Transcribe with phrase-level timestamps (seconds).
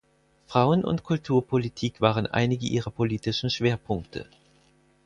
[0.47, 4.25] Frauen und Kulturpolitik waren einige ihrer politischen Schwerpunkte.